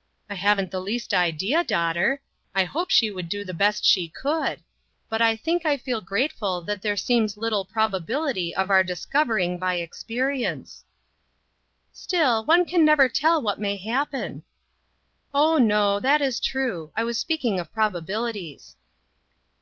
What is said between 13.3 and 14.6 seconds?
what may hap pen."